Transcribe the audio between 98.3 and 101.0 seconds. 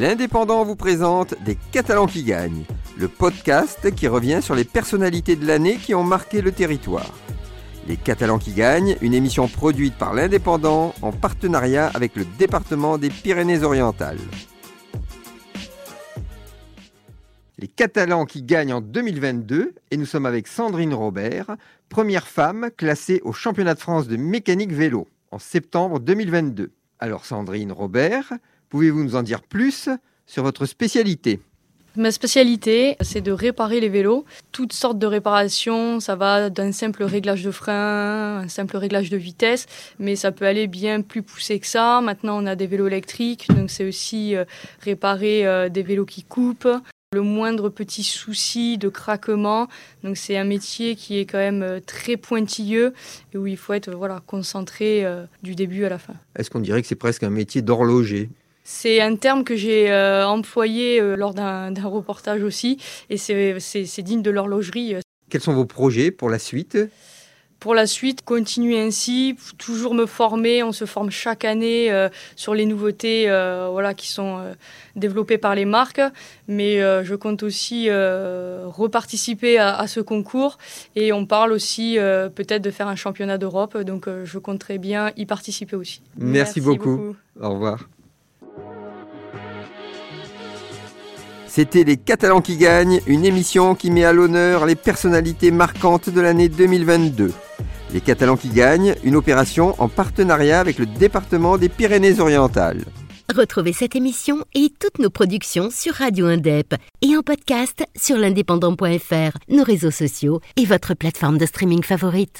qui gagnent, une opération en partenariat avec le